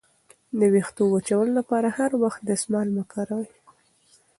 [0.59, 3.49] د ویښتو وچولو لپاره هر وخت دستمال مه کاروئ.